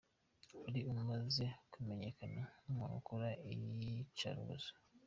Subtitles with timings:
[0.61, 4.71] Wari umaze kumenyekana nk’umuntu ukora iyicarubozo.